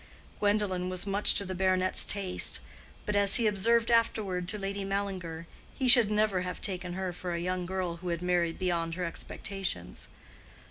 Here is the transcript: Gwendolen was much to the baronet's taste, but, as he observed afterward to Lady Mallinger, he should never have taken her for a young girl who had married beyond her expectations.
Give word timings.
Gwendolen 0.39 0.89
was 0.89 1.05
much 1.05 1.35
to 1.35 1.45
the 1.45 1.53
baronet's 1.53 2.05
taste, 2.05 2.59
but, 3.05 3.15
as 3.15 3.35
he 3.35 3.45
observed 3.45 3.91
afterward 3.91 4.47
to 4.47 4.57
Lady 4.57 4.83
Mallinger, 4.83 5.45
he 5.75 5.87
should 5.87 6.09
never 6.09 6.41
have 6.41 6.59
taken 6.59 6.93
her 6.93 7.13
for 7.13 7.35
a 7.35 7.39
young 7.39 7.67
girl 7.67 7.97
who 7.97 8.07
had 8.07 8.23
married 8.23 8.57
beyond 8.57 8.95
her 8.95 9.05
expectations. 9.05 10.07